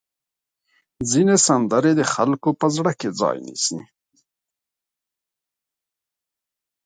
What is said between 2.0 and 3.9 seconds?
خلکو په زړه کې ځای نیسي.